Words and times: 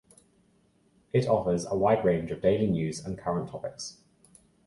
It 1.13 1.27
offers 1.27 1.67
a 1.67 1.75
wide 1.75 2.03
range 2.03 2.31
of 2.31 2.41
daily 2.41 2.65
news 2.65 3.05
and 3.05 3.19
current 3.19 3.51
topics. 3.51 3.97